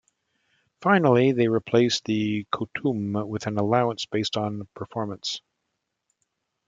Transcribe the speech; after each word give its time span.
Finally, 0.81 1.31
they 1.31 1.47
replaced 1.47 2.05
the 2.05 2.43
"coutume" 2.51 3.27
with 3.27 3.45
an 3.45 3.59
allowance 3.59 4.07
based 4.07 4.35
on 4.35 4.67
performance. 4.73 5.41